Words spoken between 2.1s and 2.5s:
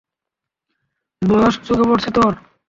তোর।